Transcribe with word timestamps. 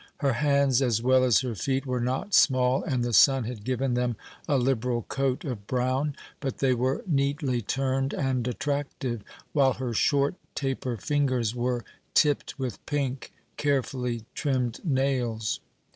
Her 0.17 0.33
hands 0.33 0.81
as 0.81 0.99
well 0.99 1.23
as 1.23 1.41
her 1.41 1.53
feet 1.53 1.85
were 1.85 1.99
not 1.99 2.33
small 2.33 2.83
and 2.83 3.03
the 3.03 3.13
sun 3.13 3.43
had 3.43 3.63
given 3.63 3.93
them 3.93 4.15
a 4.47 4.57
liberal 4.57 5.03
coat 5.03 5.45
of 5.45 5.67
brown, 5.67 6.15
but 6.39 6.57
they 6.57 6.73
were 6.73 7.03
neatly 7.05 7.61
turned 7.61 8.11
and 8.11 8.47
attractive, 8.47 9.21
while 9.53 9.73
her 9.73 9.93
short, 9.93 10.33
taper 10.55 10.97
fingers 10.97 11.53
were 11.53 11.85
tipped 12.15 12.57
with 12.57 12.83
pink, 12.87 13.31
carefully 13.57 14.25
trimmed 14.33 14.83
nails. 14.83 15.59